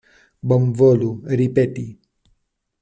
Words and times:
Bonvolu 0.53 1.11
ripeti. 1.41 1.87